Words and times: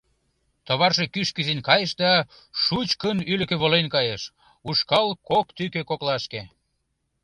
Товарже 0.67 1.05
кӱш 1.13 1.29
кӱзен 1.35 1.59
кайыш 1.67 1.91
да 2.01 2.11
шучкын 2.63 3.17
ӱлыкӧ 3.31 3.55
волен 3.61 3.87
кайыш, 3.95 4.23
ушкал 4.69 5.07
кок 5.29 5.47
тӱкӧ 5.57 5.81
коклашке. 5.89 6.41